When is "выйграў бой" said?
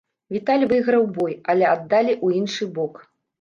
0.71-1.35